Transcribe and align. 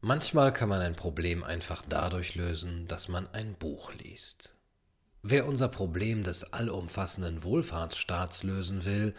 Manchmal 0.00 0.52
kann 0.52 0.68
man 0.68 0.80
ein 0.80 0.94
Problem 0.94 1.42
einfach 1.42 1.82
dadurch 1.88 2.36
lösen, 2.36 2.86
dass 2.86 3.08
man 3.08 3.26
ein 3.32 3.54
Buch 3.54 3.92
liest. 3.94 4.54
Wer 5.22 5.44
unser 5.44 5.66
Problem 5.66 6.22
des 6.22 6.52
allumfassenden 6.52 7.42
Wohlfahrtsstaats 7.42 8.44
lösen 8.44 8.84
will, 8.84 9.12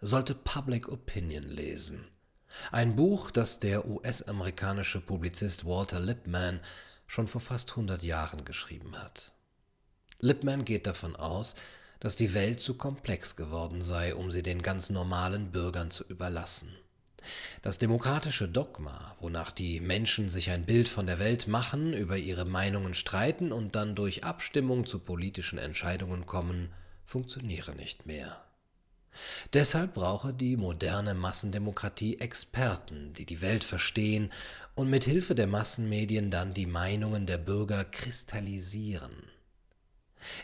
sollte 0.00 0.34
Public 0.34 0.88
Opinion 0.88 1.44
lesen. 1.44 2.08
Ein 2.70 2.96
Buch, 2.96 3.30
das 3.30 3.58
der 3.58 3.86
US-amerikanische 3.86 5.02
Publizist 5.02 5.66
Walter 5.66 6.00
Lippmann 6.00 6.60
schon 7.06 7.26
vor 7.26 7.42
fast 7.42 7.70
100 7.72 8.02
Jahren 8.02 8.46
geschrieben 8.46 8.96
hat. 8.96 9.32
Lippmann 10.18 10.64
geht 10.64 10.86
davon 10.86 11.14
aus, 11.14 11.54
dass 12.00 12.16
die 12.16 12.32
Welt 12.32 12.58
zu 12.58 12.74
komplex 12.78 13.36
geworden 13.36 13.82
sei, 13.82 14.14
um 14.14 14.32
sie 14.32 14.42
den 14.42 14.62
ganz 14.62 14.88
normalen 14.88 15.52
Bürgern 15.52 15.90
zu 15.90 16.04
überlassen. 16.04 16.74
Das 17.62 17.78
demokratische 17.78 18.48
Dogma, 18.48 19.16
wonach 19.20 19.50
die 19.50 19.80
Menschen 19.80 20.28
sich 20.28 20.50
ein 20.50 20.64
Bild 20.64 20.88
von 20.88 21.06
der 21.06 21.18
Welt 21.18 21.48
machen, 21.48 21.92
über 21.92 22.16
ihre 22.16 22.44
Meinungen 22.44 22.94
streiten 22.94 23.52
und 23.52 23.76
dann 23.76 23.94
durch 23.94 24.24
Abstimmung 24.24 24.86
zu 24.86 24.98
politischen 24.98 25.58
Entscheidungen 25.58 26.26
kommen, 26.26 26.72
funktioniere 27.04 27.74
nicht 27.74 28.06
mehr. 28.06 28.44
Deshalb 29.52 29.94
brauche 29.94 30.32
die 30.32 30.56
moderne 30.56 31.14
Massendemokratie 31.14 32.18
Experten, 32.18 33.12
die 33.14 33.26
die 33.26 33.40
Welt 33.40 33.64
verstehen 33.64 34.30
und 34.74 34.88
mit 34.88 35.04
Hilfe 35.04 35.34
der 35.34 35.46
Massenmedien 35.46 36.30
dann 36.30 36.54
die 36.54 36.66
Meinungen 36.66 37.26
der 37.26 37.38
Bürger 37.38 37.84
kristallisieren. 37.84 39.12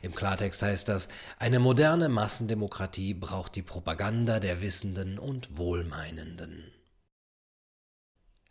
Im 0.03 0.15
Klartext 0.15 0.63
heißt 0.63 0.89
das, 0.89 1.09
eine 1.39 1.59
moderne 1.59 2.09
Massendemokratie 2.09 3.15
braucht 3.15 3.55
die 3.57 3.63
Propaganda 3.63 4.41
der 4.41 4.61
Wissenden 4.61 5.19
und 5.19 5.57
Wohlmeinenden. 5.57 6.73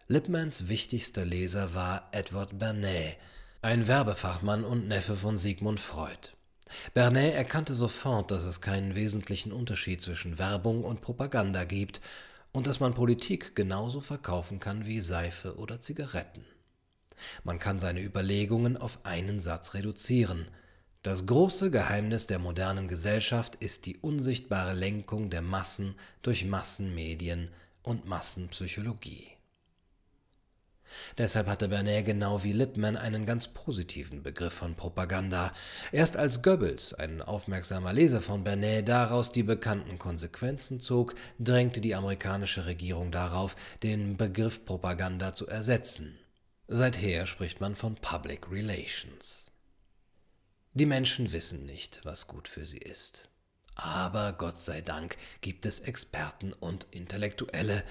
Lippmanns 0.08 0.68
wichtigster 0.68 1.26
Leser 1.26 1.74
war 1.74 2.10
Edward 2.12 2.58
Bernays, 2.58 3.16
ein 3.62 3.88
Werbefachmann 3.88 4.64
und 4.64 4.88
Neffe 4.88 5.16
von 5.16 5.38
Sigmund 5.38 5.80
Freud. 5.80 6.32
Bernays 6.94 7.34
erkannte 7.34 7.76
sofort, 7.76 8.32
dass 8.32 8.44
es 8.44 8.62
keinen 8.62 8.96
wesentlichen 8.96 9.52
Unterschied 9.52 10.02
zwischen 10.02 10.38
Werbung 10.38 10.84
und 10.84 11.02
Propaganda 11.02 11.66
gibt 11.66 12.02
und 12.52 12.68
dass 12.68 12.80
man 12.80 12.94
Politik 12.94 13.56
genauso 13.56 14.00
verkaufen 14.00 14.60
kann 14.60 14.86
wie 14.86 15.00
Seife 15.00 15.58
oder 15.58 15.80
Zigaretten. 15.80 16.46
Man 17.44 17.60
kann 17.60 17.80
seine 17.80 18.02
Überlegungen 18.02 18.78
auf 18.78 19.06
einen 19.06 19.42
Satz 19.42 19.74
reduzieren– 19.74 20.50
das 21.08 21.26
große 21.26 21.72
Geheimnis 21.72 22.28
der 22.28 22.38
modernen 22.38 22.90
Gesellschaft 22.90 23.56
ist 23.56 23.86
die 23.86 23.96
unsichtbare 23.96 24.74
Lenkung 24.74 25.30
der 25.30 25.42
Massen 25.42 25.96
durch 26.22 26.44
Massenmedien 26.44 27.50
und 27.82 28.06
Massenpsychologie. 28.06 29.30
Deshalb 31.18 31.48
hatte 31.48 31.70
Bernet 31.70 32.06
genau 32.06 32.44
wie 32.44 32.52
Lippmann 32.52 32.98
einen 32.98 33.26
ganz 33.26 33.48
positiven 33.48 34.22
Begriff 34.22 34.52
von 34.52 34.76
Propaganda. 34.76 35.54
Erst 35.94 36.18
als 36.18 36.42
Goebbels, 36.42 36.94
ein 36.94 37.22
aufmerksamer 37.22 37.94
Leser 37.94 38.20
von 38.20 38.44
Bernet, 38.44 38.90
daraus 38.90 39.32
die 39.32 39.44
bekannten 39.44 39.98
Konsequenzen 40.00 40.82
zog, 40.82 41.16
drängte 41.40 41.80
die 41.80 41.96
amerikanische 41.96 42.66
Regierung 42.66 43.12
darauf, 43.12 43.56
den 43.82 44.18
Begriff 44.18 44.66
Propaganda 44.66 45.32
zu 45.32 45.48
ersetzen. 45.48 46.20
Seither 46.68 47.28
spricht 47.28 47.62
man 47.62 47.78
von 47.78 47.96
Public 47.96 48.52
Relations. 48.52 49.47
Die 50.78 50.86
Menschen 50.86 51.32
wissen 51.32 51.66
nicht, 51.66 52.02
was 52.04 52.28
gut 52.28 52.48
für 52.48 52.64
sie 52.64 52.78
ist. 52.78 53.30
Aber 53.74 54.34
Gott 54.34 54.60
sei 54.60 54.82
Dank 54.82 55.18
gibt 55.42 55.66
es 55.66 55.80
Experten 55.80 56.54
und 56.54 56.86
Intellektuelle, 56.92 57.84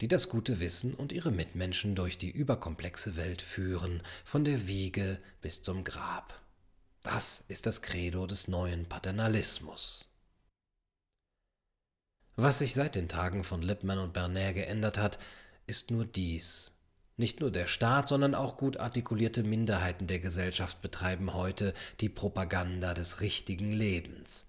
die 0.00 0.08
das 0.08 0.28
gute 0.28 0.58
Wissen 0.58 0.92
und 0.94 1.12
ihre 1.12 1.30
Mitmenschen 1.30 1.94
durch 1.94 2.18
die 2.18 2.32
überkomplexe 2.32 3.14
Welt 3.14 3.42
führen, 3.42 4.02
von 4.24 4.44
der 4.44 4.66
Wiege 4.66 5.20
bis 5.40 5.62
zum 5.62 5.84
Grab. 5.84 6.34
Das 7.04 7.44
ist 7.46 7.66
das 7.66 7.80
Credo 7.80 8.26
des 8.26 8.48
neuen 8.48 8.86
Paternalismus. 8.86 10.08
Was 12.34 12.58
sich 12.58 12.74
seit 12.74 12.96
den 12.96 13.08
Tagen 13.08 13.44
von 13.44 13.62
Lippmann 13.62 14.00
und 14.00 14.14
Bernays 14.14 14.54
geändert 14.54 14.98
hat, 14.98 15.20
ist 15.68 15.92
nur 15.92 16.04
dies. 16.06 16.71
Nicht 17.16 17.40
nur 17.40 17.50
der 17.50 17.66
Staat, 17.66 18.08
sondern 18.08 18.34
auch 18.34 18.56
gut 18.56 18.78
artikulierte 18.78 19.42
Minderheiten 19.42 20.06
der 20.06 20.18
Gesellschaft 20.18 20.80
betreiben 20.80 21.34
heute 21.34 21.74
die 22.00 22.08
Propaganda 22.08 22.94
des 22.94 23.20
richtigen 23.20 23.70
Lebens. 23.70 24.46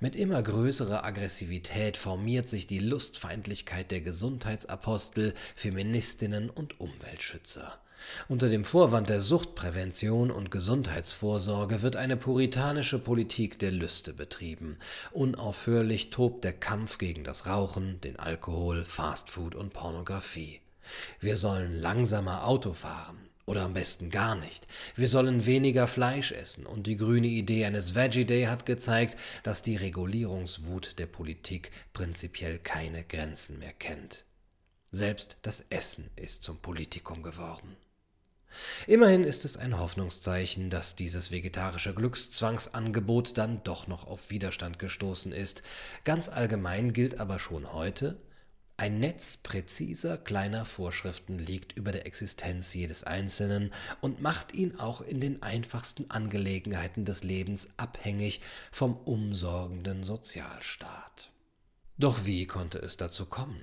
Mit 0.00 0.14
immer 0.14 0.42
größerer 0.42 1.04
Aggressivität 1.04 1.96
formiert 1.96 2.48
sich 2.48 2.66
die 2.66 2.78
Lustfeindlichkeit 2.78 3.90
der 3.90 4.02
Gesundheitsapostel, 4.02 5.34
Feministinnen 5.56 6.50
und 6.50 6.78
Umweltschützer. 6.78 7.80
Unter 8.28 8.50
dem 8.50 8.64
Vorwand 8.64 9.08
der 9.08 9.22
Suchtprävention 9.22 10.30
und 10.30 10.50
Gesundheitsvorsorge 10.50 11.82
wird 11.82 11.96
eine 11.96 12.18
puritanische 12.18 12.98
Politik 12.98 13.58
der 13.58 13.72
Lüste 13.72 14.12
betrieben. 14.12 14.78
Unaufhörlich 15.12 16.10
tobt 16.10 16.44
der 16.44 16.52
Kampf 16.52 16.98
gegen 16.98 17.24
das 17.24 17.46
Rauchen, 17.46 18.00
den 18.02 18.18
Alkohol, 18.18 18.84
Fastfood 18.84 19.54
und 19.54 19.72
Pornografie. 19.72 20.60
Wir 21.20 21.36
sollen 21.36 21.74
langsamer 21.74 22.46
Auto 22.46 22.72
fahren 22.72 23.18
oder 23.46 23.62
am 23.62 23.74
besten 23.74 24.10
gar 24.10 24.34
nicht. 24.34 24.66
Wir 24.96 25.08
sollen 25.08 25.46
weniger 25.46 25.86
Fleisch 25.86 26.32
essen 26.32 26.66
und 26.66 26.86
die 26.86 26.96
grüne 26.96 27.26
Idee 27.26 27.64
eines 27.64 27.94
Veggie 27.94 28.24
Day 28.24 28.44
hat 28.44 28.66
gezeigt, 28.66 29.16
dass 29.42 29.62
die 29.62 29.76
Regulierungswut 29.76 30.98
der 30.98 31.06
Politik 31.06 31.70
prinzipiell 31.92 32.58
keine 32.58 33.04
Grenzen 33.04 33.58
mehr 33.58 33.72
kennt. 33.72 34.24
Selbst 34.92 35.38
das 35.42 35.64
Essen 35.70 36.10
ist 36.16 36.42
zum 36.42 36.58
Politikum 36.58 37.22
geworden. 37.22 37.76
Immerhin 38.86 39.24
ist 39.24 39.44
es 39.44 39.56
ein 39.56 39.78
Hoffnungszeichen, 39.78 40.70
dass 40.70 40.94
dieses 40.94 41.32
vegetarische 41.32 41.92
Glückszwangsangebot 41.92 43.36
dann 43.36 43.62
doch 43.64 43.88
noch 43.88 44.06
auf 44.06 44.30
Widerstand 44.30 44.78
gestoßen 44.78 45.32
ist. 45.32 45.62
Ganz 46.04 46.28
allgemein 46.28 46.92
gilt 46.92 47.18
aber 47.18 47.40
schon 47.40 47.72
heute, 47.72 48.16
ein 48.76 48.98
Netz 48.98 49.36
präziser 49.36 50.18
kleiner 50.18 50.64
Vorschriften 50.64 51.38
liegt 51.38 51.72
über 51.72 51.92
der 51.92 52.06
Existenz 52.06 52.74
jedes 52.74 53.04
Einzelnen 53.04 53.72
und 54.00 54.20
macht 54.20 54.52
ihn 54.52 54.80
auch 54.80 55.00
in 55.00 55.20
den 55.20 55.42
einfachsten 55.42 56.10
Angelegenheiten 56.10 57.04
des 57.04 57.22
Lebens 57.22 57.68
abhängig 57.76 58.40
vom 58.72 58.96
umsorgenden 58.96 60.02
Sozialstaat. 60.02 61.30
Doch 61.98 62.24
wie 62.24 62.46
konnte 62.46 62.78
es 62.78 62.96
dazu 62.96 63.26
kommen? 63.26 63.60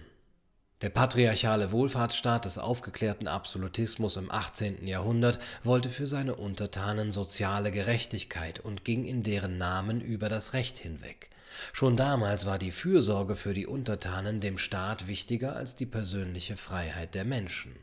Der 0.82 0.90
patriarchale 0.90 1.72
Wohlfahrtsstaat 1.72 2.46
des 2.46 2.58
aufgeklärten 2.58 3.28
Absolutismus 3.28 4.18
im 4.18 4.32
18. 4.32 4.88
Jahrhundert 4.88 5.38
wollte 5.64 5.90
für 5.90 6.08
seine 6.08 6.36
Untertanen 6.36 7.12
soziale 7.12 7.72
Gerechtigkeit 7.72 8.60
und 8.60 8.84
ging 8.84 9.06
in 9.06 9.22
deren 9.22 9.60
Namen 9.60 10.02
über 10.02 10.28
das 10.28 10.54
Recht 10.54 10.80
hinweg. 10.80 11.30
Schon 11.72 11.98
damals 11.98 12.48
war 12.48 12.58
die 12.58 12.72
Fürsorge 12.72 13.36
für 13.36 13.54
die 13.54 13.68
Untertanen 13.68 14.40
dem 14.40 14.58
Staat 14.58 15.08
wichtiger 15.08 15.56
als 15.56 15.76
die 15.76 15.86
persönliche 15.86 16.58
Freiheit 16.58 17.14
der 17.14 17.26
Menschen. 17.26 17.76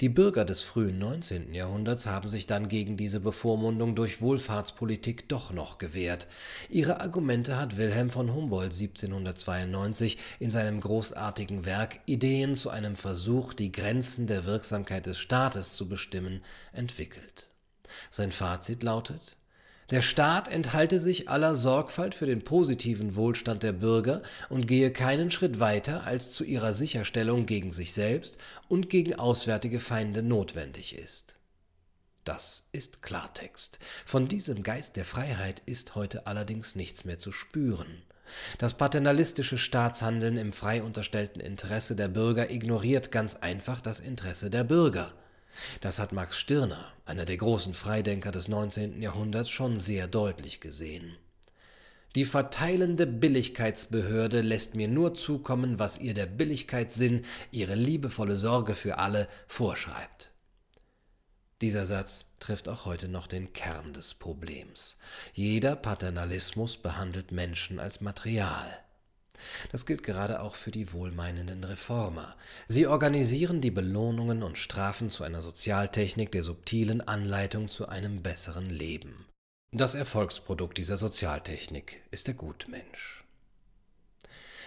Die 0.00 0.08
Bürger 0.08 0.44
des 0.44 0.62
frühen 0.62 0.98
19. 0.98 1.54
Jahrhunderts 1.54 2.06
haben 2.06 2.28
sich 2.28 2.46
dann 2.46 2.68
gegen 2.68 2.96
diese 2.96 3.20
Bevormundung 3.20 3.94
durch 3.94 4.20
Wohlfahrtspolitik 4.20 5.28
doch 5.28 5.52
noch 5.52 5.78
gewehrt. 5.78 6.28
Ihre 6.68 7.00
Argumente 7.00 7.56
hat 7.56 7.76
Wilhelm 7.76 8.10
von 8.10 8.32
Humboldt 8.32 8.72
1792 8.72 10.18
in 10.38 10.50
seinem 10.50 10.80
großartigen 10.80 11.64
Werk 11.64 12.00
Ideen 12.06 12.54
zu 12.54 12.70
einem 12.70 12.96
Versuch, 12.96 13.54
die 13.54 13.72
Grenzen 13.72 14.26
der 14.26 14.44
Wirksamkeit 14.44 15.06
des 15.06 15.18
Staates 15.18 15.74
zu 15.74 15.88
bestimmen, 15.88 16.42
entwickelt. 16.72 17.48
Sein 18.10 18.30
Fazit 18.30 18.82
lautet 18.82 19.36
der 19.90 20.02
Staat 20.02 20.46
enthalte 20.48 21.00
sich 21.00 21.28
aller 21.28 21.56
Sorgfalt 21.56 22.14
für 22.14 22.26
den 22.26 22.42
positiven 22.42 23.16
Wohlstand 23.16 23.62
der 23.62 23.72
Bürger 23.72 24.22
und 24.48 24.66
gehe 24.66 24.92
keinen 24.92 25.30
Schritt 25.30 25.58
weiter, 25.58 26.04
als 26.04 26.32
zu 26.32 26.44
ihrer 26.44 26.72
Sicherstellung 26.72 27.46
gegen 27.46 27.72
sich 27.72 27.92
selbst 27.92 28.38
und 28.68 28.88
gegen 28.88 29.16
auswärtige 29.16 29.80
Feinde 29.80 30.22
notwendig 30.22 30.96
ist. 30.96 31.36
Das 32.24 32.64
ist 32.70 33.02
Klartext. 33.02 33.78
Von 34.04 34.28
diesem 34.28 34.62
Geist 34.62 34.96
der 34.96 35.04
Freiheit 35.04 35.62
ist 35.66 35.94
heute 35.94 36.26
allerdings 36.26 36.76
nichts 36.76 37.04
mehr 37.04 37.18
zu 37.18 37.32
spüren. 37.32 38.02
Das 38.58 38.74
paternalistische 38.74 39.58
Staatshandeln 39.58 40.36
im 40.36 40.52
frei 40.52 40.82
unterstellten 40.82 41.40
Interesse 41.40 41.96
der 41.96 42.08
Bürger 42.08 42.50
ignoriert 42.50 43.10
ganz 43.10 43.36
einfach 43.36 43.80
das 43.80 43.98
Interesse 43.98 44.50
der 44.50 44.64
Bürger. 44.64 45.12
Das 45.80 45.98
hat 45.98 46.12
Max 46.12 46.38
Stirner, 46.38 46.92
einer 47.04 47.24
der 47.24 47.36
großen 47.36 47.74
Freidenker 47.74 48.32
des 48.32 48.48
19. 48.48 49.02
Jahrhunderts, 49.02 49.50
schon 49.50 49.78
sehr 49.78 50.08
deutlich 50.08 50.60
gesehen. 50.60 51.16
Die 52.16 52.24
verteilende 52.24 53.06
Billigkeitsbehörde 53.06 54.40
lässt 54.40 54.74
mir 54.74 54.88
nur 54.88 55.14
zukommen, 55.14 55.78
was 55.78 55.98
ihr 55.98 56.12
der 56.12 56.26
Billigkeitssinn, 56.26 57.24
ihre 57.52 57.76
liebevolle 57.76 58.36
Sorge 58.36 58.74
für 58.74 58.98
alle 58.98 59.28
vorschreibt. 59.46 60.32
Dieser 61.60 61.86
Satz 61.86 62.26
trifft 62.40 62.68
auch 62.68 62.84
heute 62.84 63.06
noch 63.06 63.26
den 63.26 63.52
Kern 63.52 63.92
des 63.92 64.14
Problems. 64.14 64.96
Jeder 65.34 65.76
Paternalismus 65.76 66.78
behandelt 66.78 67.32
Menschen 67.32 67.78
als 67.78 68.00
Material. 68.00 68.66
Das 69.72 69.86
gilt 69.86 70.02
gerade 70.02 70.40
auch 70.40 70.54
für 70.54 70.70
die 70.70 70.92
wohlmeinenden 70.92 71.64
Reformer. 71.64 72.36
Sie 72.68 72.86
organisieren 72.86 73.60
die 73.60 73.70
Belohnungen 73.70 74.42
und 74.42 74.58
Strafen 74.58 75.10
zu 75.10 75.24
einer 75.24 75.42
Sozialtechnik 75.42 76.32
der 76.32 76.42
subtilen 76.42 77.00
Anleitung 77.00 77.68
zu 77.68 77.88
einem 77.88 78.22
besseren 78.22 78.70
Leben. 78.70 79.26
Das 79.72 79.94
Erfolgsprodukt 79.94 80.78
dieser 80.78 80.96
Sozialtechnik 80.96 82.02
ist 82.10 82.26
der 82.26 82.34
Gutmensch. 82.34 83.24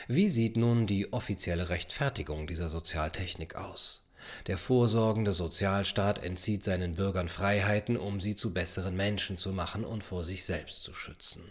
Wie 0.07 0.29
sieht 0.29 0.57
nun 0.57 0.87
die 0.87 1.13
offizielle 1.13 1.69
Rechtfertigung 1.69 2.47
dieser 2.47 2.69
Sozialtechnik 2.69 3.55
aus? 3.55 4.02
Der 4.47 4.57
vorsorgende 4.57 5.33
Sozialstaat 5.33 6.23
entzieht 6.23 6.63
seinen 6.63 6.95
Bürgern 6.95 7.29
Freiheiten, 7.29 7.97
um 7.97 8.19
sie 8.19 8.35
zu 8.35 8.53
besseren 8.53 8.95
Menschen 8.95 9.37
zu 9.37 9.51
machen 9.51 9.83
und 9.83 10.03
vor 10.03 10.23
sich 10.23 10.45
selbst 10.45 10.83
zu 10.83 10.93
schützen. 10.93 11.43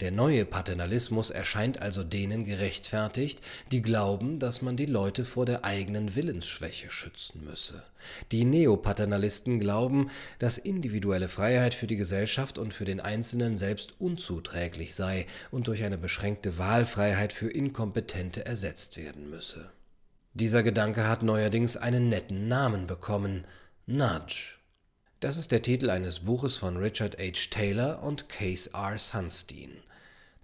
Der 0.00 0.10
neue 0.10 0.44
Paternalismus 0.44 1.30
erscheint 1.30 1.80
also 1.80 2.04
denen 2.04 2.44
gerechtfertigt, 2.44 3.40
die 3.72 3.82
glauben, 3.82 4.38
dass 4.38 4.62
man 4.62 4.76
die 4.76 4.86
Leute 4.86 5.24
vor 5.24 5.46
der 5.46 5.64
eigenen 5.64 6.14
Willensschwäche 6.14 6.90
schützen 6.90 7.44
müsse. 7.44 7.82
Die 8.32 8.44
Neopaternalisten 8.44 9.60
glauben, 9.60 10.10
dass 10.38 10.58
individuelle 10.58 11.28
Freiheit 11.28 11.74
für 11.74 11.86
die 11.86 11.96
Gesellschaft 11.96 12.58
und 12.58 12.72
für 12.74 12.84
den 12.84 13.00
Einzelnen 13.00 13.56
selbst 13.56 13.94
unzuträglich 13.98 14.94
sei 14.94 15.26
und 15.50 15.66
durch 15.66 15.84
eine 15.84 15.98
beschränkte 15.98 16.58
Wahlfreiheit 16.58 17.32
für 17.32 17.50
Inkompetente 17.50 18.44
ersetzt 18.46 18.96
werden 18.96 19.30
müsse. 19.30 19.70
Dieser 20.38 20.62
Gedanke 20.62 21.08
hat 21.08 21.24
neuerdings 21.24 21.76
einen 21.76 22.08
netten 22.08 22.46
Namen 22.46 22.86
bekommen: 22.86 23.44
Nudge. 23.86 24.54
Das 25.18 25.36
ist 25.36 25.50
der 25.50 25.62
Titel 25.62 25.90
eines 25.90 26.20
Buches 26.20 26.56
von 26.56 26.76
Richard 26.76 27.18
H. 27.18 27.48
Taylor 27.50 28.04
und 28.04 28.28
Case 28.28 28.70
R. 28.72 28.96
Sunstein. 28.98 29.82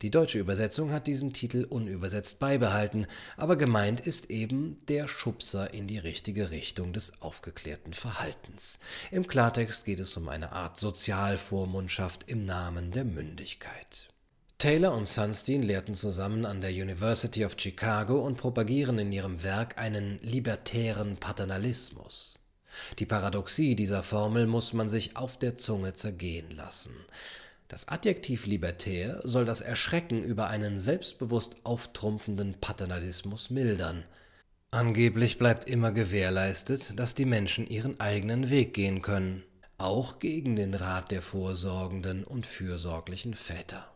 Die 0.03 0.11
deutsche 0.11 0.41
Übersetzung 0.41 0.93
hat 0.93 1.07
diesen 1.07 1.33
Titel 1.33 1.63
unübersetzt 1.63 2.41
beibehalten, 2.41 3.07
aber 3.37 3.55
gemeint 3.55 4.01
ist 4.01 4.31
eben 4.31 4.85
der 4.89 5.07
Schubser 5.07 5.73
in 5.73 5.87
die 5.87 5.99
richtige 5.99 6.51
Richtung 6.51 6.93
des 6.93 7.23
aufgeklärten 7.23 7.93
Verhaltens. 7.93 8.81
Im 9.13 9.29
Klartext 9.29 9.85
geht 9.85 10.01
es 10.01 10.17
um 10.17 10.29
eine 10.29 10.51
Art 10.51 10.77
Sozialvormundschaft 10.77 12.29
im 12.29 12.45
Namen 12.45 12.91
der 12.91 13.05
Mündigkeit. 13.05 14.09
Taylor 14.65 14.95
und 14.95 15.07
Sunstein 15.07 15.63
lehrten 15.63 15.95
zusammen 15.95 16.47
an 16.47 16.63
der 16.63 16.71
University 16.71 17.45
of 17.45 17.55
Chicago 17.59 18.21
und 18.25 18.39
propagieren 18.39 18.99
in 18.99 19.13
ihrem 19.13 19.43
Werk 19.43 19.77
einen 19.77 20.19
libertären 20.23 21.19
Paternalismus. 21.19 22.39
Die 22.99 23.05
Paradoxie 23.05 23.77
dieser 23.77 24.03
Formel 24.03 24.47
muss 24.47 24.73
man 24.73 24.89
sich 24.89 25.19
auf 25.19 25.39
der 25.39 25.59
Zunge 25.59 25.93
zergehen 25.93 26.51
lassen. 26.51 26.95
Das 27.69 27.89
Adjektiv 27.89 28.47
libertär 28.47 29.21
soll 29.25 29.45
das 29.45 29.61
Erschrecken 29.61 30.25
über 30.25 30.49
einen 30.49 30.79
selbstbewusst 30.79 31.57
auftrumpfenden 31.65 32.55
Paternalismus 32.59 33.51
mildern. 33.51 34.03
Angeblich 34.71 35.37
bleibt 35.37 35.69
immer 35.69 35.93
gewährleistet, 35.93 36.99
dass 36.99 37.15
die 37.15 37.27
Menschen 37.27 37.67
ihren 37.67 38.01
eigenen 38.01 38.49
Weg 38.49 38.73
gehen 38.73 39.03
können, 39.03 39.43
auch 39.77 40.21
gegen 40.21 40.57
den 40.57 40.73
Rat 40.73 41.11
der 41.11 41.21
vorsorgenden 41.21 42.25
und 42.25 42.47
fürsorglichen 42.47 43.35
Väter. 43.35 43.94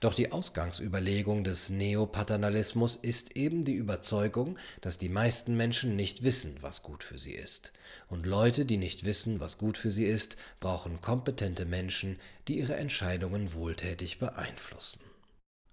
Doch 0.00 0.14
die 0.14 0.32
Ausgangsüberlegung 0.32 1.44
des 1.44 1.70
Neopaternalismus 1.70 2.96
ist 2.96 3.36
eben 3.36 3.64
die 3.64 3.74
Überzeugung, 3.74 4.58
dass 4.80 4.98
die 4.98 5.08
meisten 5.08 5.56
Menschen 5.56 5.96
nicht 5.96 6.22
wissen, 6.22 6.56
was 6.60 6.82
gut 6.82 7.02
für 7.02 7.18
sie 7.18 7.32
ist. 7.32 7.72
Und 8.08 8.26
Leute, 8.26 8.64
die 8.64 8.76
nicht 8.76 9.04
wissen, 9.04 9.40
was 9.40 9.58
gut 9.58 9.78
für 9.78 9.90
sie 9.90 10.04
ist, 10.04 10.36
brauchen 10.60 11.00
kompetente 11.00 11.64
Menschen, 11.64 12.18
die 12.48 12.58
ihre 12.58 12.76
Entscheidungen 12.76 13.52
wohltätig 13.54 14.18
beeinflussen. 14.18 15.00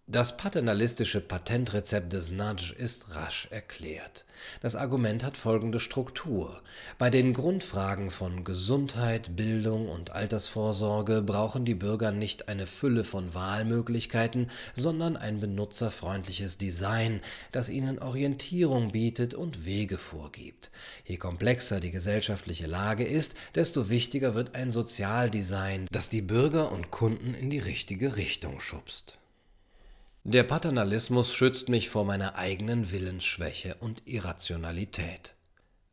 Das 0.07 0.35
paternalistische 0.35 1.21
Patentrezept 1.21 2.11
des 2.11 2.29
Nudge 2.29 2.75
ist 2.77 3.15
rasch 3.15 3.47
erklärt. 3.51 4.25
Das 4.61 4.75
Argument 4.75 5.23
hat 5.23 5.37
folgende 5.37 5.79
Struktur. 5.79 6.61
Bei 6.97 7.09
den 7.09 7.33
Grundfragen 7.33 8.11
von 8.11 8.43
Gesundheit, 8.43 9.37
Bildung 9.37 9.87
und 9.87 10.11
Altersvorsorge 10.11 11.21
brauchen 11.21 11.63
die 11.63 11.73
Bürger 11.73 12.11
nicht 12.11 12.49
eine 12.49 12.67
Fülle 12.67 13.05
von 13.05 13.33
Wahlmöglichkeiten, 13.33 14.51
sondern 14.75 15.15
ein 15.15 15.39
benutzerfreundliches 15.39 16.57
Design, 16.57 17.21
das 17.53 17.69
ihnen 17.69 17.97
Orientierung 17.97 18.91
bietet 18.91 19.33
und 19.33 19.63
Wege 19.63 19.97
vorgibt. 19.97 20.69
Je 21.05 21.15
komplexer 21.15 21.79
die 21.79 21.91
gesellschaftliche 21.91 22.67
Lage 22.67 23.05
ist, 23.05 23.35
desto 23.55 23.89
wichtiger 23.89 24.35
wird 24.35 24.53
ein 24.53 24.69
Sozialdesign, 24.69 25.87
das 25.93 26.09
die 26.09 26.21
Bürger 26.21 26.73
und 26.73 26.91
Kunden 26.91 27.33
in 27.33 27.49
die 27.49 27.59
richtige 27.59 28.17
Richtung 28.17 28.59
schubst. 28.59 29.17
Der 30.25 30.43
Paternalismus 30.43 31.33
schützt 31.33 31.67
mich 31.67 31.89
vor 31.89 32.05
meiner 32.05 32.35
eigenen 32.35 32.91
Willensschwäche 32.91 33.75
und 33.81 34.03
Irrationalität. 34.05 35.35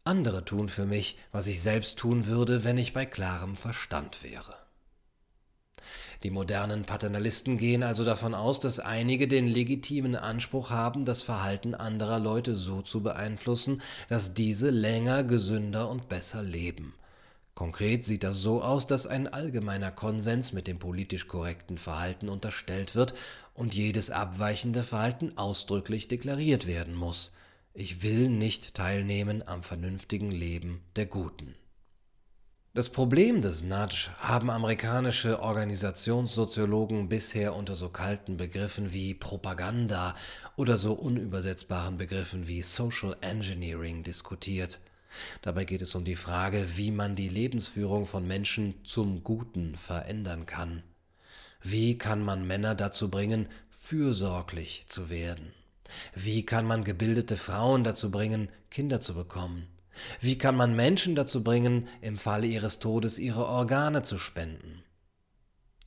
Andere 0.04 0.44
tun 0.44 0.68
für 0.68 0.86
mich, 0.86 1.18
was 1.32 1.48
ich 1.48 1.60
selbst 1.60 1.98
tun 1.98 2.26
würde, 2.26 2.62
wenn 2.62 2.78
ich 2.78 2.92
bei 2.92 3.06
klarem 3.06 3.56
Verstand 3.56 4.22
wäre. 4.22 4.54
Die 6.22 6.30
modernen 6.30 6.84
Paternalisten 6.84 7.58
gehen 7.58 7.82
also 7.82 8.04
davon 8.04 8.34
aus, 8.34 8.60
dass 8.60 8.78
einige 8.78 9.26
den 9.26 9.48
legitimen 9.48 10.14
Anspruch 10.14 10.70
haben, 10.70 11.04
das 11.04 11.22
Verhalten 11.22 11.74
anderer 11.74 12.20
Leute 12.20 12.54
so 12.54 12.82
zu 12.82 13.02
beeinflussen, 13.02 13.82
dass 14.08 14.32
diese 14.32 14.70
länger, 14.70 15.24
gesünder 15.24 15.90
und 15.90 16.08
besser 16.08 16.44
leben. 16.44 16.94
Konkret 17.60 18.06
sieht 18.06 18.22
das 18.22 18.38
so 18.38 18.62
aus, 18.62 18.86
dass 18.86 19.06
ein 19.06 19.28
allgemeiner 19.28 19.90
Konsens 19.90 20.54
mit 20.54 20.66
dem 20.66 20.78
politisch 20.78 21.28
korrekten 21.28 21.76
Verhalten 21.76 22.30
unterstellt 22.30 22.94
wird 22.94 23.12
und 23.52 23.74
jedes 23.74 24.10
abweichende 24.10 24.82
Verhalten 24.82 25.36
ausdrücklich 25.36 26.08
deklariert 26.08 26.66
werden 26.66 26.94
muss. 26.94 27.34
Ich 27.74 28.02
will 28.02 28.30
nicht 28.30 28.72
teilnehmen 28.72 29.46
am 29.46 29.62
vernünftigen 29.62 30.30
Leben 30.30 30.80
der 30.96 31.04
Guten. 31.04 31.54
Das 32.72 32.88
Problem 32.88 33.42
des 33.42 33.62
Nudge 33.62 34.08
haben 34.16 34.48
amerikanische 34.48 35.42
Organisationssoziologen 35.42 37.10
bisher 37.10 37.54
unter 37.54 37.74
so 37.74 37.90
kalten 37.90 38.38
Begriffen 38.38 38.94
wie 38.94 39.12
Propaganda 39.12 40.14
oder 40.56 40.78
so 40.78 40.94
unübersetzbaren 40.94 41.98
Begriffen 41.98 42.48
wie 42.48 42.62
Social 42.62 43.18
Engineering 43.20 44.02
diskutiert. 44.02 44.80
Dabei 45.42 45.64
geht 45.64 45.82
es 45.82 45.94
um 45.94 46.04
die 46.04 46.16
Frage, 46.16 46.76
wie 46.76 46.90
man 46.90 47.16
die 47.16 47.28
Lebensführung 47.28 48.06
von 48.06 48.26
Menschen 48.26 48.84
zum 48.84 49.24
Guten 49.24 49.76
verändern 49.76 50.46
kann. 50.46 50.82
Wie 51.62 51.98
kann 51.98 52.22
man 52.22 52.46
Männer 52.46 52.74
dazu 52.74 53.10
bringen, 53.10 53.48
fürsorglich 53.70 54.84
zu 54.88 55.10
werden? 55.10 55.52
Wie 56.14 56.46
kann 56.46 56.66
man 56.66 56.84
gebildete 56.84 57.36
Frauen 57.36 57.84
dazu 57.84 58.10
bringen, 58.10 58.48
Kinder 58.70 59.00
zu 59.00 59.14
bekommen? 59.14 59.66
Wie 60.20 60.38
kann 60.38 60.56
man 60.56 60.74
Menschen 60.74 61.14
dazu 61.14 61.42
bringen, 61.42 61.88
im 62.00 62.16
Falle 62.16 62.46
ihres 62.46 62.78
Todes 62.78 63.18
ihre 63.18 63.46
Organe 63.46 64.02
zu 64.02 64.18
spenden? 64.18 64.82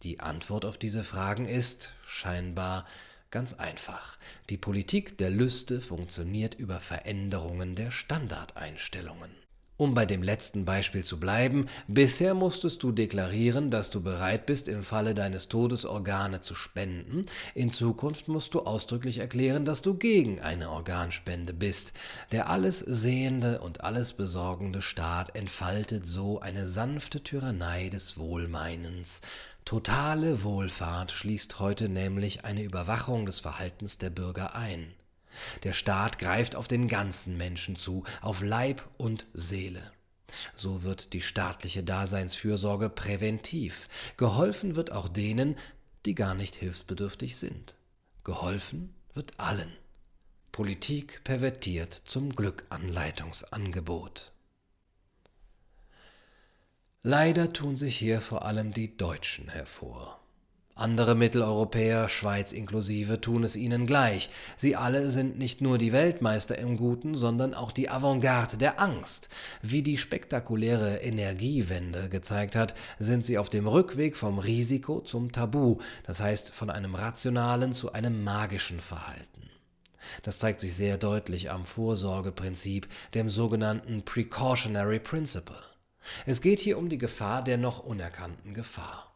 Die 0.03 0.19
Antwort 0.19 0.65
auf 0.65 0.77
diese 0.77 1.03
Fragen 1.03 1.45
ist 1.45 1.93
scheinbar 2.05 2.85
Ganz 3.33 3.55
einfach. 3.55 4.19
Die 4.51 4.57
Politik 4.57 5.17
der 5.17 5.31
Lüste 5.31 5.81
funktioniert 5.81 6.53
über 6.53 6.79
Veränderungen 6.79 7.73
der 7.73 7.89
Standardeinstellungen. 7.89 9.31
Um 9.75 9.95
bei 9.95 10.05
dem 10.05 10.21
letzten 10.21 10.65
Beispiel 10.65 11.03
zu 11.03 11.19
bleiben, 11.19 11.65
bisher 11.87 12.35
musstest 12.35 12.83
du 12.83 12.91
deklarieren, 12.91 13.71
dass 13.71 13.89
du 13.89 14.01
bereit 14.01 14.45
bist, 14.45 14.67
im 14.67 14.83
Falle 14.83 15.15
deines 15.15 15.49
Todes 15.49 15.83
Organe 15.83 16.41
zu 16.41 16.53
spenden, 16.53 17.25
in 17.55 17.71
Zukunft 17.71 18.27
musst 18.27 18.53
du 18.53 18.61
ausdrücklich 18.61 19.17
erklären, 19.17 19.65
dass 19.65 19.81
du 19.81 19.95
gegen 19.95 20.39
eine 20.39 20.69
Organspende 20.69 21.53
bist. 21.53 21.93
Der 22.31 22.51
alles 22.51 22.79
sehende 22.79 23.61
und 23.61 23.83
alles 23.83 24.13
besorgende 24.13 24.83
Staat 24.83 25.35
entfaltet 25.35 26.05
so 26.05 26.39
eine 26.39 26.67
sanfte 26.67 27.23
Tyrannei 27.23 27.89
des 27.89 28.19
Wohlmeinens, 28.19 29.21
Totale 29.65 30.43
Wohlfahrt 30.43 31.11
schließt 31.11 31.59
heute 31.59 31.87
nämlich 31.87 32.43
eine 32.43 32.63
Überwachung 32.63 33.25
des 33.25 33.39
Verhaltens 33.39 33.97
der 33.97 34.09
Bürger 34.09 34.55
ein. 34.55 34.93
Der 35.63 35.71
Staat 35.73 36.19
greift 36.19 36.55
auf 36.57 36.67
den 36.67 36.89
ganzen 36.89 37.37
Menschen 37.37 37.77
zu, 37.77 38.03
auf 38.21 38.41
Leib 38.41 38.87
und 38.97 39.25
Seele. 39.33 39.91
So 40.55 40.83
wird 40.83 41.13
die 41.13 41.21
staatliche 41.21 41.81
Daseinsfürsorge 41.83 42.89
präventiv. 42.89 43.87
Geholfen 44.17 44.75
wird 44.75 44.91
auch 44.91 45.07
denen, 45.07 45.55
die 46.05 46.15
gar 46.15 46.35
nicht 46.35 46.55
hilfsbedürftig 46.55 47.37
sind. 47.37 47.77
Geholfen 48.25 48.93
wird 49.13 49.39
allen. 49.39 49.71
Politik 50.51 51.23
pervertiert 51.23 51.93
zum 51.93 52.35
Glückanleitungsangebot. 52.35 54.32
Leider 57.05 57.51
tun 57.51 57.75
sich 57.75 57.97
hier 57.97 58.21
vor 58.21 58.45
allem 58.45 58.71
die 58.71 58.95
Deutschen 58.95 59.49
hervor. 59.49 60.21
Andere 60.73 61.15
Mitteleuropäer, 61.15 62.07
Schweiz 62.07 62.53
inklusive, 62.53 63.19
tun 63.19 63.43
es 63.43 63.57
ihnen 63.57 63.85
gleich. 63.85 64.29
Sie 64.55 64.77
alle 64.77 65.11
sind 65.11 65.37
nicht 65.37 65.59
nur 65.59 65.77
die 65.77 65.91
Weltmeister 65.91 66.57
im 66.57 66.77
Guten, 66.77 67.17
sondern 67.17 67.53
auch 67.53 67.73
die 67.73 67.89
Avantgarde 67.89 68.55
der 68.55 68.79
Angst. 68.79 69.27
Wie 69.61 69.81
die 69.81 69.97
spektakuläre 69.97 70.99
Energiewende 70.99 72.07
gezeigt 72.07 72.55
hat, 72.55 72.73
sind 72.99 73.25
sie 73.25 73.37
auf 73.37 73.49
dem 73.49 73.67
Rückweg 73.67 74.15
vom 74.15 74.39
Risiko 74.39 75.01
zum 75.01 75.33
Tabu, 75.33 75.79
das 76.05 76.21
heißt 76.21 76.55
von 76.55 76.69
einem 76.69 76.95
rationalen 76.95 77.73
zu 77.73 77.91
einem 77.91 78.23
magischen 78.23 78.79
Verhalten. 78.79 79.49
Das 80.21 80.37
zeigt 80.37 80.61
sich 80.61 80.73
sehr 80.73 80.97
deutlich 80.97 81.51
am 81.51 81.65
Vorsorgeprinzip, 81.65 82.87
dem 83.13 83.29
sogenannten 83.29 84.03
Precautionary 84.03 84.99
Principle. 84.99 85.72
Es 86.25 86.41
geht 86.41 86.59
hier 86.59 86.77
um 86.77 86.89
die 86.89 86.97
Gefahr 86.97 87.43
der 87.43 87.57
noch 87.57 87.79
unerkannten 87.79 88.53
Gefahr. 88.53 89.13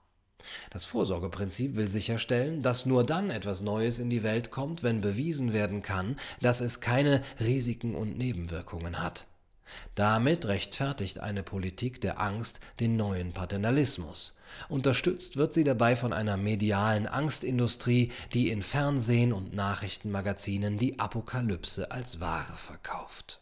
Das 0.69 0.85
Vorsorgeprinzip 0.85 1.75
will 1.75 1.87
sicherstellen, 1.87 2.61
dass 2.61 2.85
nur 2.85 3.05
dann 3.05 3.29
etwas 3.29 3.61
Neues 3.61 3.99
in 3.99 4.09
die 4.09 4.23
Welt 4.23 4.51
kommt, 4.51 4.83
wenn 4.83 5.01
bewiesen 5.01 5.53
werden 5.53 5.81
kann, 5.81 6.17
dass 6.41 6.61
es 6.61 6.79
keine 6.79 7.21
Risiken 7.39 7.95
und 7.95 8.17
Nebenwirkungen 8.17 9.01
hat. 9.01 9.27
Damit 9.95 10.45
rechtfertigt 10.45 11.19
eine 11.19 11.43
Politik 11.43 11.99
der 11.99 12.21
Angst 12.21 12.61
den 12.79 12.95
neuen 12.95 13.33
Paternalismus. 13.33 14.33
Unterstützt 14.69 15.35
wird 15.35 15.53
sie 15.53 15.65
dabei 15.65 15.97
von 15.97 16.13
einer 16.13 16.37
medialen 16.37 17.05
Angstindustrie, 17.05 18.11
die 18.33 18.49
in 18.49 18.63
Fernsehen 18.63 19.33
und 19.33 19.53
Nachrichtenmagazinen 19.53 20.77
die 20.77 20.99
Apokalypse 20.99 21.91
als 21.91 22.21
Ware 22.21 22.55
verkauft. 22.55 23.41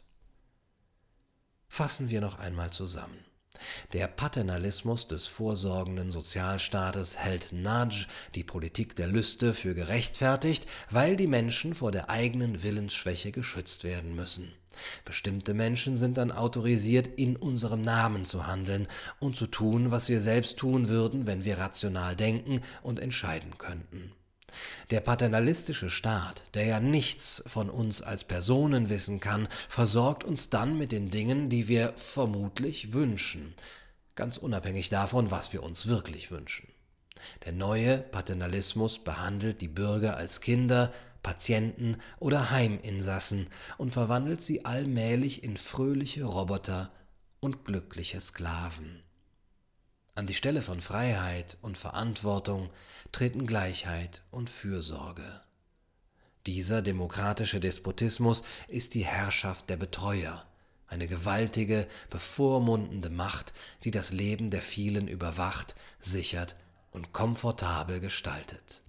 Fassen 1.68 2.10
wir 2.10 2.22
noch 2.22 2.40
einmal 2.40 2.72
zusammen. 2.72 3.20
Der 3.94 4.08
Paternalismus 4.08 5.08
des 5.08 5.28
vorsorgenden 5.28 6.12
Sozialstaates 6.12 7.18
hält 7.18 7.52
Nudge, 7.52 8.08
die 8.36 8.44
Politik 8.44 8.96
der 8.96 9.08
Lüste, 9.08 9.54
für 9.54 9.74
gerechtfertigt, 9.74 10.68
weil 10.90 11.16
die 11.16 11.28
Menschen 11.28 11.76
vor 11.76 11.92
der 11.92 12.10
eigenen 12.10 12.64
Willensschwäche 12.64 13.32
geschützt 13.32 13.84
werden 13.84 14.16
müssen. 14.16 14.54
Bestimmte 15.06 15.54
Menschen 15.54 15.98
sind 15.98 16.18
dann 16.18 16.32
autorisiert, 16.32 17.08
in 17.08 17.36
unserem 17.36 17.82
Namen 17.82 18.26
zu 18.26 18.46
handeln 18.48 18.88
und 19.20 19.36
zu 19.36 19.48
tun, 19.48 19.92
was 19.92 20.10
wir 20.10 20.22
selbst 20.22 20.58
tun 20.58 20.90
würden, 20.90 21.28
wenn 21.28 21.46
wir 21.46 21.58
rational 21.58 22.16
denken 22.16 22.62
und 22.82 23.00
entscheiden 23.00 23.58
könnten. 23.58 24.12
Der 24.90 25.02
paternalistische 25.02 25.90
Staat, 25.90 26.44
der 26.54 26.66
ja 26.66 26.80
nichts 26.80 27.44
von 27.48 27.70
uns 27.70 28.02
als 28.02 28.24
Personen 28.24 28.90
wissen 28.90 29.20
kann, 29.20 29.48
versorgt 29.70 30.24
uns 30.24 30.50
dann 30.50 30.78
mit 30.78 30.92
den 30.92 31.10
Dingen, 31.10 31.50
die 31.50 31.68
wir 31.68 31.94
vermutlich 31.96 32.94
wünschen, 32.94 33.54
ganz 34.16 34.38
unabhängig 34.38 34.90
davon, 34.90 35.32
was 35.32 35.54
wir 35.54 35.64
uns 35.64 35.88
wirklich 35.88 36.32
wünschen. 36.32 36.68
Der 37.46 37.54
neue 37.54 37.98
Paternalismus 37.98 39.00
behandelt 39.00 39.62
die 39.62 39.68
Bürger 39.68 40.16
als 40.18 40.42
Kinder, 40.42 40.94
Patienten 41.24 41.98
oder 42.20 42.52
Heiminsassen 42.52 43.48
und 43.78 43.92
verwandelt 43.92 44.42
sie 44.42 44.64
allmählich 44.64 45.44
in 45.44 45.58
fröhliche 45.58 46.24
Roboter 46.24 46.92
und 47.40 47.66
glückliche 47.66 48.22
Sklaven. 48.22 49.05
An 50.18 50.28
die 50.28 50.34
Stelle 50.34 50.62
von 50.62 50.80
Freiheit 50.80 51.58
und 51.62 51.78
Verantwortung 51.78 52.70
treten 53.12 53.46
Gleichheit 53.46 54.24
und 54.32 54.50
Fürsorge. 54.50 55.42
Dieser 56.46 56.82
demokratische 56.82 57.60
Despotismus 57.60 58.42
ist 58.70 58.94
die 58.94 59.04
Herrschaft 59.04 59.70
der 59.70 59.76
Betreuer, 59.76 60.46
eine 60.88 61.10
gewaltige, 61.10 61.86
bevormundende 62.10 63.10
Macht, 63.10 63.54
die 63.84 63.92
das 63.92 64.14
Leben 64.14 64.52
der 64.52 64.62
vielen 64.62 65.10
überwacht, 65.10 65.76
sichert 66.00 66.56
und 66.92 67.12
komfortabel 67.12 68.00
gestaltet. 68.00 68.84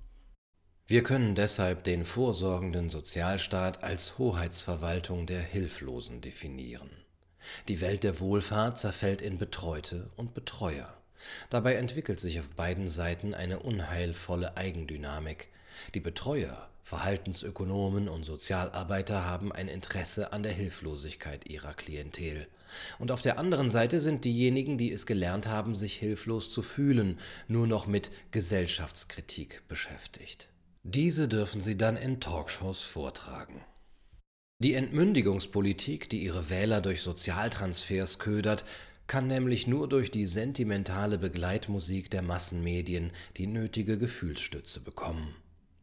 Wir 0.86 1.02
können 1.02 1.34
deshalb 1.34 1.82
den 1.82 2.04
vorsorgenden 2.04 2.88
Sozialstaat 2.88 3.82
als 3.82 4.16
Hoheitsverwaltung 4.18 5.26
der 5.26 5.40
Hilflosen 5.40 6.20
definieren. 6.20 6.90
Die 7.66 7.80
Welt 7.80 8.04
der 8.04 8.20
Wohlfahrt 8.20 8.78
zerfällt 8.78 9.22
in 9.22 9.38
Betreute 9.38 10.12
und 10.14 10.32
Betreuer. 10.32 10.96
Dabei 11.50 11.74
entwickelt 11.74 12.20
sich 12.20 12.40
auf 12.40 12.50
beiden 12.50 12.88
Seiten 12.88 13.34
eine 13.34 13.60
unheilvolle 13.60 14.56
Eigendynamik. 14.56 15.48
Die 15.94 16.00
Betreuer, 16.00 16.68
Verhaltensökonomen 16.82 18.08
und 18.08 18.24
Sozialarbeiter 18.24 19.24
haben 19.24 19.52
ein 19.52 19.68
Interesse 19.68 20.32
an 20.32 20.42
der 20.42 20.52
Hilflosigkeit 20.52 21.48
ihrer 21.48 21.74
Klientel. 21.74 22.46
Und 22.98 23.10
auf 23.10 23.22
der 23.22 23.38
anderen 23.38 23.70
Seite 23.70 24.00
sind 24.00 24.24
diejenigen, 24.24 24.78
die 24.78 24.92
es 24.92 25.06
gelernt 25.06 25.46
haben, 25.46 25.74
sich 25.74 25.96
hilflos 25.96 26.50
zu 26.50 26.62
fühlen, 26.62 27.18
nur 27.48 27.66
noch 27.66 27.86
mit 27.86 28.10
Gesellschaftskritik 28.30 29.62
beschäftigt. 29.68 30.48
Diese 30.84 31.26
dürfen 31.26 31.60
sie 31.60 31.76
dann 31.76 31.96
in 31.96 32.20
Talkshows 32.20 32.82
vortragen. 32.82 33.64
Die 34.58 34.74
Entmündigungspolitik, 34.74 36.08
die 36.08 36.22
ihre 36.22 36.48
Wähler 36.48 36.80
durch 36.80 37.02
Sozialtransfers 37.02 38.18
ködert, 38.18 38.64
kann 39.06 39.26
nämlich 39.26 39.66
nur 39.66 39.88
durch 39.88 40.10
die 40.10 40.26
sentimentale 40.26 41.18
Begleitmusik 41.18 42.10
der 42.10 42.22
Massenmedien 42.22 43.12
die 43.36 43.46
nötige 43.46 43.98
Gefühlsstütze 43.98 44.80
bekommen. 44.80 45.34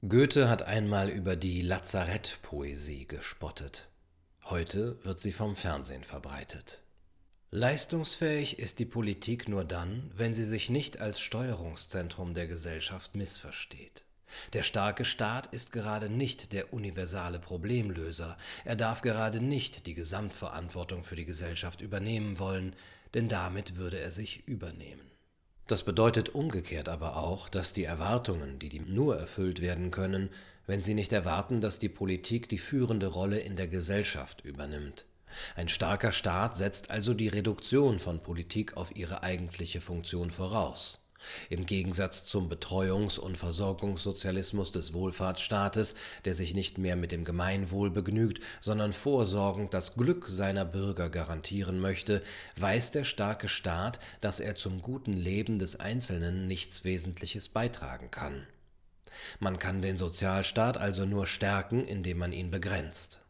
Goethe 0.08 0.50
hat 0.50 0.64
einmal 0.64 1.10
über 1.10 1.36
die 1.36 1.62
Lazarettpoesie 1.62 3.08
gespottet. 3.08 3.88
Heute 4.44 4.98
wird 5.06 5.22
sie 5.22 5.32
vom 5.32 5.56
Fernsehen 5.56 6.04
verbreitet. 6.04 6.82
Leistungsfähig 7.52 8.60
ist 8.60 8.80
die 8.80 8.86
Politik 8.86 9.48
nur 9.48 9.64
dann, 9.64 10.12
wenn 10.16 10.34
sie 10.34 10.44
sich 10.44 10.70
nicht 10.70 11.00
als 11.00 11.20
Steuerungszentrum 11.22 12.34
der 12.34 12.48
Gesellschaft 12.48 13.16
missversteht. 13.16 14.04
Der 14.54 14.64
starke 14.64 15.06
Staat 15.06 15.54
ist 15.54 15.72
gerade 15.72 16.10
nicht 16.10 16.52
der 16.52 16.74
universale 16.74 17.40
Problemlöser, 17.40 18.38
er 18.66 18.76
darf 18.76 19.02
gerade 19.02 19.40
nicht 19.40 19.86
die 19.86 19.94
Gesamtverantwortung 19.94 21.04
für 21.04 21.16
die 21.16 21.26
Gesellschaft 21.26 21.82
übernehmen 21.82 22.40
wollen, 22.40 22.76
denn 23.14 23.28
damit 23.28 23.76
würde 23.76 24.00
er 24.00 24.12
sich 24.12 24.48
übernehmen. 24.48 25.12
Das 25.68 25.84
bedeutet 25.84 26.30
umgekehrt 26.30 26.90
aber 26.90 27.18
auch, 27.18 27.48
dass 27.48 27.74
die 27.74 27.86
Erwartungen, 27.86 28.60
die 28.60 28.76
ihm 28.76 28.94
nur 28.94 29.18
erfüllt 29.18 29.62
werden 29.62 29.92
können, 29.92 30.30
wenn 30.68 30.82
sie 30.82 30.94
nicht 30.94 31.14
erwarten, 31.14 31.62
dass 31.62 31.80
die 31.80 31.90
Politik 31.90 32.50
die 32.50 32.58
führende 32.58 33.08
Rolle 33.08 33.40
in 33.40 33.56
der 33.56 33.68
Gesellschaft 33.68 34.44
übernimmt. 34.44 35.06
Ein 35.56 35.68
starker 35.68 36.12
Staat 36.12 36.58
setzt 36.58 36.92
also 36.92 37.14
die 37.14 37.28
Reduktion 37.28 38.00
von 38.00 38.22
Politik 38.22 38.78
auf 38.78 38.96
ihre 38.96 39.24
eigentliche 39.24 39.82
Funktion 39.82 40.30
voraus. 40.30 41.03
Im 41.50 41.66
Gegensatz 41.66 42.26
zum 42.26 42.50
Betreuungs- 42.50 43.20
und 43.20 43.38
Versorgungssozialismus 43.38 44.72
des 44.72 44.94
Wohlfahrtsstaates, 44.94 45.96
der 46.26 46.34
sich 46.34 46.54
nicht 46.54 46.78
mehr 46.78 46.96
mit 46.96 47.12
dem 47.12 47.26
Gemeinwohl 47.26 47.90
begnügt, 47.90 48.44
sondern 48.62 48.94
vorsorgend 48.94 49.74
das 49.74 49.96
Glück 49.96 50.28
seiner 50.28 50.66
Bürger 50.66 51.10
garantieren 51.10 51.80
möchte, 51.80 52.22
weiß 52.58 52.92
der 52.92 53.04
starke 53.04 53.48
Staat, 53.48 54.00
dass 54.22 54.40
er 54.40 54.56
zum 54.56 54.82
guten 54.82 55.14
Leben 55.14 55.60
des 55.60 55.80
Einzelnen 55.80 56.48
nichts 56.48 56.84
Wesentliches 56.84 57.50
beitragen 57.50 58.12
kann. 58.12 58.48
Man 59.40 59.60
kann 59.60 59.82
den 59.82 59.98
Sozialstaat 59.98 60.78
also 60.78 61.06
nur 61.06 61.28
stärken, 61.28 61.86
indem 61.86 62.18
man 62.18 62.34
ihn 62.34 62.52
begrenzt. 62.52 63.23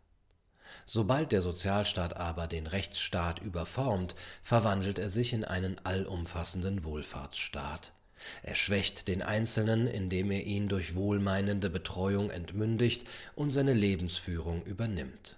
Sobald 0.86 1.32
der 1.32 1.42
Sozialstaat 1.42 2.18
aber 2.18 2.48
den 2.48 2.68
Rechtsstaat 2.68 3.40
überformt, 3.40 4.16
verwandelt 4.42 5.00
er 5.00 5.10
sich 5.10 5.34
in 5.34 5.44
einen 5.44 5.78
allumfassenden 5.84 6.84
Wohlfahrtsstaat. 6.84 7.94
Er 8.42 8.56
schwächt 8.56 9.08
den 9.08 9.22
Einzelnen, 9.22 9.88
indem 9.88 10.32
er 10.32 10.44
ihn 10.44 10.70
durch 10.70 10.96
wohlmeinende 10.96 11.70
Betreuung 11.70 12.30
entmündigt 12.30 13.06
und 13.36 13.52
seine 13.52 13.74
Lebensführung 13.74 14.64
übernimmt. 14.64 15.38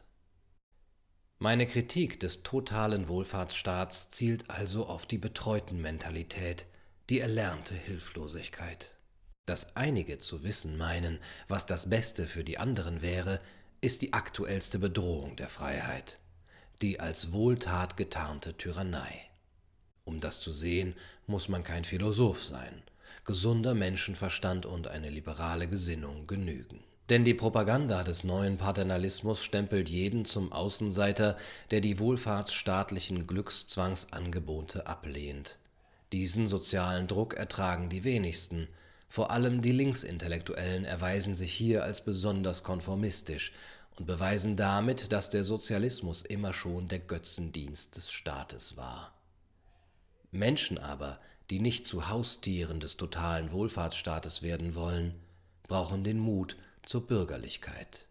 Meine 1.38 1.68
Kritik 1.68 2.20
des 2.20 2.44
totalen 2.44 3.08
Wohlfahrtsstaats 3.08 4.10
zielt 4.10 4.50
also 4.50 4.88
auf 4.88 5.06
die 5.06 5.18
Betreutenmentalität, 5.18 6.66
die 7.10 7.20
erlernte 7.20 7.76
Hilflosigkeit. 7.76 8.96
Dass 9.46 9.76
einige 9.76 10.18
zu 10.18 10.44
wissen 10.44 10.78
meinen, 10.78 11.20
was 11.48 11.66
das 11.66 11.90
Beste 11.90 12.26
für 12.26 12.44
die 12.44 12.58
anderen 12.58 13.02
wäre, 13.02 13.42
ist 13.86 14.02
die 14.02 14.14
aktuellste 14.14 14.80
Bedrohung 14.80 15.36
der 15.36 15.48
Freiheit, 15.48 16.18
die 16.82 17.00
als 17.00 17.32
Wohltat 17.32 17.98
getarnte 17.98 18.58
Tyrannei. 18.58 19.14
Um 20.06 20.20
das 20.20 20.40
zu 20.40 20.52
sehen, 20.52 20.96
muss 21.28 21.50
man 21.50 21.64
kein 21.64 21.86
Philosoph 21.86 22.44
sein. 22.44 22.82
Gesunder 23.26 23.76
Menschenverstand 23.76 24.66
und 24.66 24.88
eine 24.88 25.12
liberale 25.12 25.68
Gesinnung 25.68 26.26
genügen. 26.26 26.84
Denn 27.10 27.26
die 27.26 27.36
Propaganda 27.36 28.04
des 28.04 28.24
neuen 28.24 28.58
Paternalismus 28.58 29.44
stempelt 29.44 29.88
jeden 29.88 30.26
zum 30.26 30.52
Außenseiter, 30.52 31.38
der 31.70 31.82
die 31.82 32.00
wohlfahrtsstaatlichen 32.00 33.28
Glückszwangsangebote 33.28 34.88
ablehnt. 34.88 35.60
Diesen 36.12 36.48
sozialen 36.48 37.06
Druck 37.06 37.36
ertragen 37.36 37.90
die 37.90 38.04
wenigsten, 38.04 38.68
vor 39.16 39.32
allem 39.32 39.62
die 39.62 39.72
Linksintellektuellen 39.72 40.84
erweisen 40.84 41.36
sich 41.36 41.54
hier 41.54 41.86
als 41.86 42.04
besonders 42.04 42.64
konformistisch 42.64 43.54
und 43.98 44.06
beweisen 44.06 44.56
damit, 44.56 45.12
dass 45.12 45.30
der 45.30 45.44
Sozialismus 45.44 46.22
immer 46.22 46.54
schon 46.54 46.88
der 46.88 47.00
Götzendienst 47.00 47.96
des 47.96 48.12
Staates 48.12 48.78
war. 48.78 49.14
Menschen 50.32 50.78
aber, 50.78 51.20
die 51.50 51.60
nicht 51.60 51.86
zu 51.86 52.10
Haustieren 52.10 52.80
des 52.80 52.98
totalen 52.98 53.52
Wohlfahrtsstaates 53.52 54.42
werden 54.42 54.76
wollen, 54.76 55.16
brauchen 55.68 56.04
den 56.04 56.20
Mut 56.20 56.58
zur 56.84 57.08
Bürgerlichkeit. 57.08 58.08